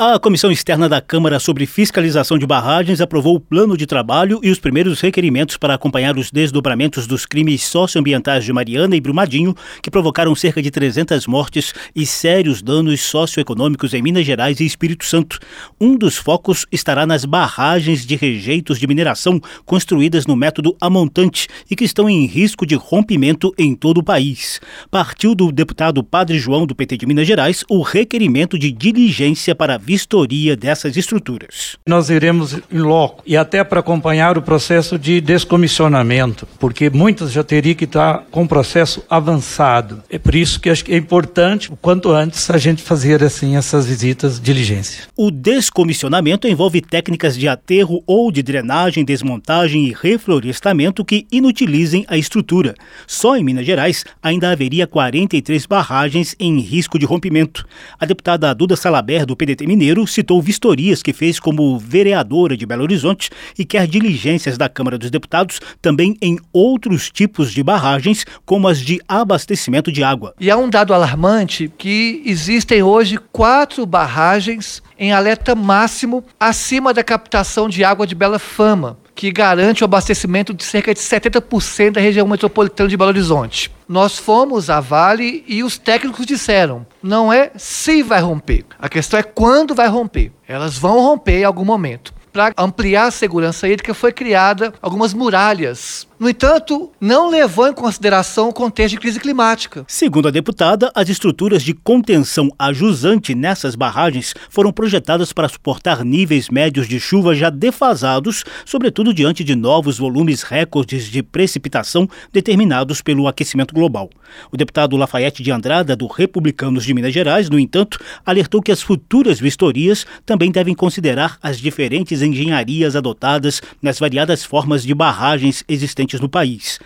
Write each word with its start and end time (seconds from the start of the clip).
A 0.00 0.16
Comissão 0.16 0.52
Externa 0.52 0.88
da 0.88 1.00
Câmara 1.00 1.40
sobre 1.40 1.66
Fiscalização 1.66 2.38
de 2.38 2.46
Barragens 2.46 3.00
aprovou 3.00 3.34
o 3.34 3.40
plano 3.40 3.76
de 3.76 3.84
trabalho 3.84 4.38
e 4.44 4.48
os 4.48 4.60
primeiros 4.60 5.00
requerimentos 5.00 5.56
para 5.56 5.74
acompanhar 5.74 6.16
os 6.16 6.30
desdobramentos 6.30 7.04
dos 7.04 7.26
crimes 7.26 7.64
socioambientais 7.64 8.44
de 8.44 8.52
Mariana 8.52 8.94
e 8.94 9.00
Brumadinho, 9.00 9.56
que 9.82 9.90
provocaram 9.90 10.36
cerca 10.36 10.62
de 10.62 10.70
300 10.70 11.26
mortes 11.26 11.74
e 11.96 12.06
sérios 12.06 12.62
danos 12.62 13.00
socioeconômicos 13.00 13.92
em 13.92 14.00
Minas 14.00 14.24
Gerais 14.24 14.60
e 14.60 14.64
Espírito 14.66 15.04
Santo. 15.04 15.40
Um 15.80 15.96
dos 15.96 16.16
focos 16.16 16.64
estará 16.70 17.04
nas 17.04 17.24
barragens 17.24 18.06
de 18.06 18.14
rejeitos 18.14 18.78
de 18.78 18.86
mineração 18.86 19.40
construídas 19.66 20.28
no 20.28 20.36
método 20.36 20.76
amontante 20.80 21.48
e 21.68 21.74
que 21.74 21.82
estão 21.82 22.08
em 22.08 22.24
risco 22.24 22.64
de 22.64 22.76
rompimento 22.76 23.52
em 23.58 23.74
todo 23.74 23.98
o 23.98 24.04
país. 24.04 24.60
Partiu 24.92 25.34
do 25.34 25.50
deputado 25.50 26.04
Padre 26.04 26.38
João 26.38 26.68
do 26.68 26.74
PT 26.76 26.98
de 26.98 27.06
Minas 27.06 27.26
Gerais 27.26 27.64
o 27.68 27.82
requerimento 27.82 28.56
de 28.56 28.70
diligência 28.70 29.56
para 29.56 29.87
vistoria 29.88 30.54
dessas 30.54 30.98
estruturas. 30.98 31.78
Nós 31.86 32.10
iremos 32.10 32.58
em 32.70 32.78
loco 32.78 33.22
e 33.26 33.38
até 33.38 33.64
para 33.64 33.80
acompanhar 33.80 34.36
o 34.36 34.42
processo 34.42 34.98
de 34.98 35.18
descomissionamento, 35.18 36.46
porque 36.60 36.90
muitas 36.90 37.32
já 37.32 37.42
teriam 37.42 37.74
que 37.74 37.84
estar 37.84 38.26
com 38.30 38.42
o 38.42 38.48
processo 38.48 39.02
avançado. 39.08 40.02
É 40.10 40.18
por 40.18 40.34
isso 40.34 40.60
que 40.60 40.68
acho 40.68 40.84
que 40.84 40.92
é 40.92 40.96
importante, 40.98 41.72
o 41.72 41.76
quanto 41.76 42.10
antes, 42.10 42.50
a 42.50 42.58
gente 42.58 42.82
fazer 42.82 43.24
assim 43.24 43.56
essas 43.56 43.86
visitas 43.86 44.38
de 44.38 44.44
diligência. 44.44 45.04
O 45.16 45.30
descomissionamento 45.30 46.46
envolve 46.46 46.82
técnicas 46.82 47.34
de 47.34 47.48
aterro 47.48 48.02
ou 48.06 48.30
de 48.30 48.42
drenagem, 48.42 49.06
desmontagem 49.06 49.86
e 49.86 49.96
reflorestamento 49.98 51.02
que 51.02 51.26
inutilizem 51.32 52.04
a 52.08 52.18
estrutura. 52.18 52.74
Só 53.06 53.38
em 53.38 53.42
Minas 53.42 53.64
Gerais 53.64 54.04
ainda 54.22 54.50
haveria 54.50 54.86
43 54.86 55.64
barragens 55.64 56.36
em 56.38 56.60
risco 56.60 56.98
de 56.98 57.06
rompimento. 57.06 57.64
A 57.98 58.04
deputada 58.04 58.54
Duda 58.54 58.76
Salaber, 58.76 59.24
do 59.24 59.34
PDT 59.34 59.66
Mineiro 59.78 60.08
citou 60.08 60.42
vistorias 60.42 61.04
que 61.04 61.12
fez 61.12 61.38
como 61.38 61.78
vereadora 61.78 62.56
de 62.56 62.66
Belo 62.66 62.82
Horizonte 62.82 63.30
e 63.56 63.64
quer 63.64 63.86
diligências 63.86 64.58
da 64.58 64.68
Câmara 64.68 64.98
dos 64.98 65.08
Deputados 65.08 65.60
também 65.80 66.16
em 66.20 66.36
outros 66.52 67.12
tipos 67.12 67.52
de 67.52 67.62
barragens, 67.62 68.26
como 68.44 68.66
as 68.66 68.80
de 68.80 69.00
abastecimento 69.06 69.92
de 69.92 70.02
água. 70.02 70.34
E 70.40 70.50
há 70.50 70.56
um 70.56 70.68
dado 70.68 70.92
alarmante 70.92 71.70
que 71.78 72.20
existem 72.26 72.82
hoje 72.82 73.20
quatro 73.30 73.86
barragens 73.86 74.82
em 74.98 75.12
alerta 75.12 75.54
máximo 75.54 76.24
acima 76.40 76.92
da 76.92 77.04
captação 77.04 77.68
de 77.68 77.84
água 77.84 78.04
de 78.04 78.16
Bela 78.16 78.40
Fama 78.40 78.98
que 79.14 79.32
garante 79.32 79.82
o 79.82 79.84
abastecimento 79.84 80.54
de 80.54 80.62
cerca 80.62 80.94
de 80.94 81.00
70% 81.00 81.90
da 81.90 82.00
região 82.00 82.26
metropolitana 82.26 82.88
de 82.88 82.96
Belo 82.96 83.10
Horizonte. 83.10 83.68
Nós 83.88 84.18
fomos 84.18 84.68
à 84.68 84.80
Vale 84.80 85.42
e 85.48 85.64
os 85.64 85.78
técnicos 85.78 86.26
disseram: 86.26 86.86
não 87.02 87.32
é 87.32 87.50
se 87.56 88.02
vai 88.02 88.20
romper, 88.20 88.66
a 88.78 88.88
questão 88.88 89.18
é 89.18 89.22
quando 89.22 89.74
vai 89.74 89.88
romper. 89.88 90.30
Elas 90.46 90.76
vão 90.76 91.00
romper 91.00 91.40
em 91.40 91.44
algum 91.44 91.64
momento. 91.64 92.12
Para 92.38 92.54
ampliar 92.56 93.06
a 93.06 93.10
segurança 93.10 93.68
hídrica, 93.68 93.92
foi 93.92 94.12
criada 94.12 94.72
algumas 94.80 95.12
muralhas 95.12 96.06
no 96.18 96.28
entanto, 96.28 96.90
não 97.00 97.30
levou 97.30 97.68
em 97.68 97.72
consideração 97.72 98.48
o 98.48 98.52
contexto 98.52 98.94
de 98.94 99.00
crise 99.00 99.20
climática. 99.20 99.84
Segundo 99.86 100.26
a 100.26 100.32
deputada, 100.32 100.90
as 100.92 101.08
estruturas 101.08 101.62
de 101.62 101.72
contenção 101.72 102.50
ajusante 102.58 103.36
nessas 103.36 103.76
barragens 103.76 104.34
foram 104.50 104.72
projetadas 104.72 105.32
para 105.32 105.48
suportar 105.48 106.04
níveis 106.04 106.48
médios 106.48 106.88
de 106.88 106.98
chuva 106.98 107.36
já 107.36 107.50
defasados, 107.50 108.42
sobretudo 108.64 109.14
diante 109.14 109.44
de 109.44 109.54
novos 109.54 109.96
volumes 109.96 110.42
recordes 110.42 111.04
de 111.04 111.22
precipitação 111.22 112.08
determinados 112.32 113.00
pelo 113.00 113.28
aquecimento 113.28 113.72
global. 113.72 114.10
O 114.50 114.56
deputado 114.56 114.96
Lafayette 114.96 115.40
de 115.40 115.52
Andrada, 115.52 115.94
do 115.94 116.08
Republicanos 116.08 116.84
de 116.84 116.94
Minas 116.94 117.14
Gerais, 117.14 117.48
no 117.48 117.60
entanto, 117.60 117.96
alertou 118.26 118.60
que 118.60 118.72
as 118.72 118.82
futuras 118.82 119.38
vistorias 119.38 120.04
também 120.26 120.50
devem 120.50 120.74
considerar 120.74 121.38
as 121.40 121.58
diferentes 121.58 122.22
engenharias 122.28 122.94
adotadas 122.94 123.60
nas 123.82 123.98
variadas 123.98 124.44
formas 124.44 124.84
de 124.84 124.94
barragens 124.94 125.64
existentes 125.68 126.20
no 126.20 126.28
país. 126.28 126.78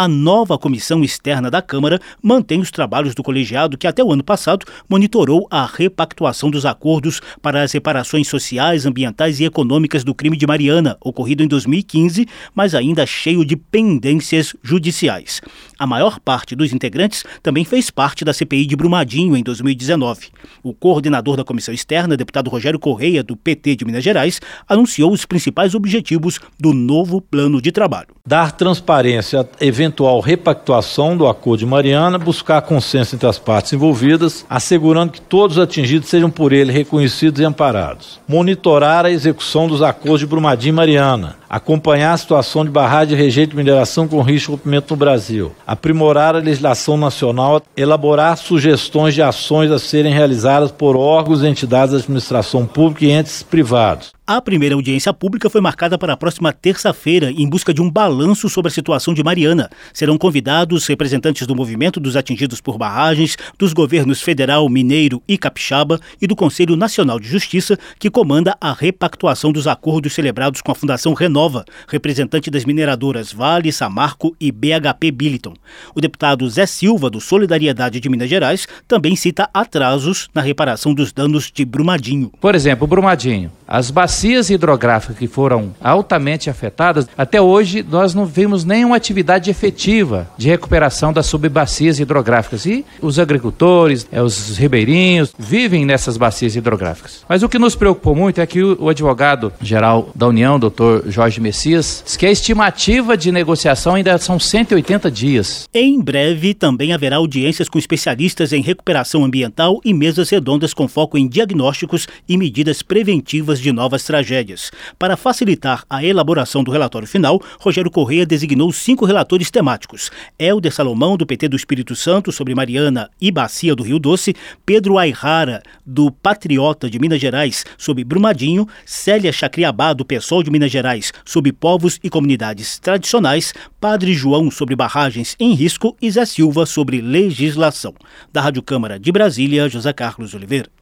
A 0.00 0.06
nova 0.06 0.56
comissão 0.56 1.02
externa 1.02 1.50
da 1.50 1.60
Câmara 1.60 1.98
mantém 2.22 2.60
os 2.60 2.70
trabalhos 2.70 3.16
do 3.16 3.22
colegiado 3.24 3.76
que 3.76 3.84
até 3.84 4.00
o 4.00 4.12
ano 4.12 4.22
passado 4.22 4.64
monitorou 4.88 5.48
a 5.50 5.66
repactuação 5.66 6.52
dos 6.52 6.64
acordos 6.64 7.20
para 7.42 7.64
as 7.64 7.72
reparações 7.72 8.28
sociais, 8.28 8.86
ambientais 8.86 9.40
e 9.40 9.44
econômicas 9.44 10.04
do 10.04 10.14
crime 10.14 10.36
de 10.36 10.46
Mariana, 10.46 10.96
ocorrido 11.00 11.42
em 11.42 11.48
2015, 11.48 12.28
mas 12.54 12.76
ainda 12.76 13.04
cheio 13.06 13.44
de 13.44 13.56
pendências 13.56 14.54
judiciais. 14.62 15.40
A 15.76 15.84
maior 15.84 16.20
parte 16.20 16.54
dos 16.54 16.72
integrantes 16.72 17.24
também 17.42 17.64
fez 17.64 17.90
parte 17.90 18.24
da 18.24 18.32
CPI 18.32 18.66
de 18.66 18.76
Brumadinho 18.76 19.36
em 19.36 19.42
2019. 19.42 20.28
O 20.62 20.72
coordenador 20.72 21.36
da 21.36 21.42
comissão 21.42 21.74
externa, 21.74 22.16
deputado 22.16 22.48
Rogério 22.48 22.78
Correia, 22.78 23.24
do 23.24 23.36
PT 23.36 23.74
de 23.74 23.84
Minas 23.84 24.04
Gerais, 24.04 24.40
anunciou 24.68 25.10
os 25.10 25.24
principais 25.24 25.74
objetivos 25.74 26.38
do 26.56 26.72
novo 26.72 27.20
plano 27.20 27.60
de 27.60 27.72
trabalho. 27.72 28.14
Dar 28.24 28.52
transparência 28.52 29.40
à 29.40 29.44
eventual 29.88 30.20
repactuação 30.20 31.16
do 31.16 31.26
acordo 31.26 31.60
de 31.60 31.66
Mariana, 31.66 32.18
buscar 32.18 32.60
consenso 32.62 33.14
entre 33.14 33.26
as 33.26 33.38
partes 33.38 33.72
envolvidas, 33.72 34.44
assegurando 34.48 35.12
que 35.12 35.20
todos 35.20 35.56
os 35.56 35.62
atingidos 35.62 36.08
sejam 36.08 36.30
por 36.30 36.52
ele 36.52 36.70
reconhecidos 36.70 37.40
e 37.40 37.44
amparados. 37.44 38.20
Monitorar 38.28 39.06
a 39.06 39.10
execução 39.10 39.66
dos 39.66 39.82
acordos 39.82 40.20
de 40.20 40.26
Brumadinho 40.26 40.72
e 40.72 40.76
Mariana, 40.76 41.36
acompanhar 41.48 42.12
a 42.12 42.16
situação 42.16 42.64
de 42.64 42.70
barragem 42.70 43.16
de 43.16 43.22
rejeito 43.22 43.50
de 43.50 43.56
mineração 43.56 44.06
com 44.06 44.20
risco 44.20 44.52
de 44.52 44.56
rompimento 44.56 44.94
no 44.94 44.98
Brasil, 44.98 45.52
aprimorar 45.66 46.34
a 46.34 46.38
legislação 46.38 46.96
nacional, 46.96 47.62
elaborar 47.76 48.36
sugestões 48.36 49.14
de 49.14 49.22
ações 49.22 49.70
a 49.70 49.78
serem 49.78 50.12
realizadas 50.12 50.70
por 50.70 50.96
órgãos 50.96 51.42
e 51.42 51.46
entidades 51.46 51.92
da 51.92 51.98
administração 51.98 52.66
pública 52.66 53.04
e 53.04 53.10
entes 53.10 53.42
privados, 53.42 54.12
a 54.30 54.42
primeira 54.42 54.74
audiência 54.74 55.10
pública 55.14 55.48
foi 55.48 55.58
marcada 55.58 55.96
para 55.96 56.12
a 56.12 56.16
próxima 56.16 56.52
terça-feira, 56.52 57.30
em 57.30 57.48
busca 57.48 57.72
de 57.72 57.80
um 57.80 57.90
balanço 57.90 58.46
sobre 58.50 58.68
a 58.68 58.70
situação 58.70 59.14
de 59.14 59.24
Mariana. 59.24 59.70
Serão 59.90 60.18
convidados 60.18 60.86
representantes 60.86 61.46
do 61.46 61.56
movimento 61.56 61.98
dos 61.98 62.14
atingidos 62.14 62.60
por 62.60 62.76
barragens, 62.76 63.38
dos 63.58 63.72
governos 63.72 64.20
federal, 64.20 64.68
mineiro 64.68 65.22
e 65.26 65.38
capixaba 65.38 65.98
e 66.20 66.26
do 66.26 66.36
Conselho 66.36 66.76
Nacional 66.76 67.18
de 67.18 67.26
Justiça, 67.26 67.78
que 67.98 68.10
comanda 68.10 68.54
a 68.60 68.70
repactuação 68.70 69.50
dos 69.50 69.66
acordos 69.66 70.12
celebrados 70.12 70.60
com 70.60 70.70
a 70.70 70.74
Fundação 70.74 71.14
Renova, 71.14 71.37
representante 71.86 72.50
das 72.50 72.64
mineradoras 72.64 73.32
Vale, 73.32 73.72
Samarco 73.72 74.34
e 74.40 74.50
BHP 74.50 75.10
Billiton. 75.10 75.54
O 75.94 76.00
deputado 76.00 76.48
Zé 76.48 76.66
Silva, 76.66 77.08
do 77.08 77.20
Solidariedade 77.20 78.00
de 78.00 78.08
Minas 78.08 78.28
Gerais, 78.28 78.66
também 78.86 79.14
cita 79.14 79.48
atrasos 79.52 80.28
na 80.34 80.40
reparação 80.40 80.92
dos 80.94 81.12
danos 81.12 81.50
de 81.52 81.64
Brumadinho. 81.64 82.32
Por 82.40 82.54
exemplo, 82.54 82.86
Brumadinho. 82.86 83.52
As 83.68 83.90
bacias 83.90 84.48
hidrográficas 84.48 85.18
que 85.18 85.26
foram 85.26 85.74
altamente 85.78 86.48
afetadas, 86.48 87.06
até 87.18 87.38
hoje 87.38 87.84
nós 87.86 88.14
não 88.14 88.24
vimos 88.24 88.64
nenhuma 88.64 88.96
atividade 88.96 89.50
efetiva 89.50 90.26
de 90.38 90.48
recuperação 90.48 91.12
das 91.12 91.26
subbacias 91.26 92.00
hidrográficas. 92.00 92.64
E 92.64 92.82
os 93.02 93.18
agricultores, 93.18 94.08
eh, 94.10 94.22
os 94.22 94.56
ribeirinhos, 94.56 95.34
vivem 95.38 95.84
nessas 95.84 96.16
bacias 96.16 96.56
hidrográficas. 96.56 97.24
Mas 97.28 97.42
o 97.42 97.48
que 97.48 97.58
nos 97.58 97.74
preocupou 97.74 98.16
muito 98.16 98.40
é 98.40 98.46
que 98.46 98.62
o 98.62 98.88
advogado-geral 98.88 100.10
da 100.14 100.26
União, 100.26 100.58
doutor 100.58 101.04
Jorge 101.06 101.38
Messias, 101.38 102.02
diz 102.06 102.16
que 102.16 102.24
a 102.24 102.30
estimativa 102.30 103.18
de 103.18 103.30
negociação 103.30 103.96
ainda 103.96 104.16
são 104.16 104.38
180 104.38 105.10
dias. 105.10 105.68
Em 105.74 106.00
breve 106.00 106.54
também 106.54 106.94
haverá 106.94 107.16
audiências 107.16 107.68
com 107.68 107.78
especialistas 107.78 108.54
em 108.54 108.62
recuperação 108.62 109.24
ambiental 109.24 109.78
e 109.84 109.92
mesas 109.92 110.30
redondas 110.30 110.72
com 110.72 110.88
foco 110.88 111.18
em 111.18 111.28
diagnósticos 111.28 112.08
e 112.26 112.38
medidas 112.38 112.80
preventivas 112.82 113.57
de 113.60 113.72
novas 113.72 114.04
tragédias. 114.04 114.70
Para 114.98 115.16
facilitar 115.16 115.84
a 115.88 116.04
elaboração 116.04 116.62
do 116.62 116.70
relatório 116.70 117.06
final, 117.06 117.40
Rogério 117.60 117.90
Correia 117.90 118.26
designou 118.26 118.72
cinco 118.72 119.04
relatores 119.04 119.50
temáticos: 119.50 120.10
Helder 120.38 120.72
Salomão, 120.72 121.16
do 121.16 121.26
PT 121.26 121.48
do 121.48 121.56
Espírito 121.56 121.94
Santo, 121.94 122.30
sobre 122.32 122.54
Mariana 122.54 123.10
e 123.20 123.30
Bacia 123.30 123.74
do 123.74 123.82
Rio 123.82 123.98
Doce, 123.98 124.34
Pedro 124.64 124.98
Ayrara, 124.98 125.62
do 125.84 126.10
Patriota 126.10 126.88
de 126.88 126.98
Minas 126.98 127.20
Gerais, 127.20 127.64
sobre 127.76 128.04
Brumadinho, 128.04 128.66
Célia 128.84 129.32
Chacriabá, 129.32 129.92
do 129.92 130.04
PSOL 130.04 130.42
de 130.42 130.50
Minas 130.50 130.70
Gerais, 130.70 131.12
sobre 131.24 131.52
povos 131.52 131.98
e 132.02 132.10
comunidades 132.10 132.78
tradicionais, 132.78 133.52
Padre 133.80 134.14
João, 134.14 134.50
sobre 134.50 134.76
barragens 134.76 135.36
em 135.38 135.54
risco 135.54 135.96
e 136.00 136.10
Zé 136.10 136.24
Silva, 136.24 136.66
sobre 136.66 137.00
legislação. 137.00 137.94
Da 138.32 138.40
Rádio 138.40 138.62
Câmara 138.62 138.98
de 138.98 139.10
Brasília, 139.10 139.68
José 139.68 139.92
Carlos 139.92 140.34
Oliveira. 140.34 140.68